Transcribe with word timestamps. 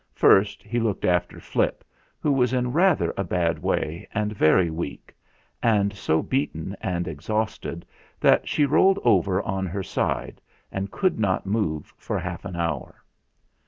First 0.15 0.63
he 0.63 0.79
looked 0.79 1.05
after 1.05 1.39
Flip, 1.39 1.83
who 2.19 2.31
was 2.31 2.53
in 2.53 2.73
rather 2.73 3.13
a 3.15 3.23
bad 3.23 3.59
way 3.59 4.07
and 4.11 4.33
very 4.33 4.71
weak, 4.71 5.15
and 5.61 5.93
so 5.93 6.23
beaten 6.23 6.75
and 6.81 7.07
exhausted 7.07 7.85
that 8.19 8.49
she 8.49 8.65
rolled 8.65 8.97
over 9.03 9.43
on 9.43 9.67
her 9.67 9.83
side 9.83 10.41
and 10.71 10.89
could 10.89 11.19
not 11.19 11.45
move 11.45 11.93
for 11.99 12.17
half 12.17 12.45
an 12.45 12.55
hour. 12.55 12.95